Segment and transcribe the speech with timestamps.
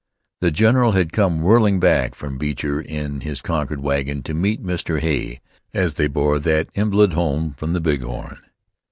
[0.39, 4.99] The general had come whirling back from Beecher in his Concord wagon, to meet Mr.
[4.99, 5.41] Hay
[5.75, 8.39] as they bore that invalid homeward from the Big Horn.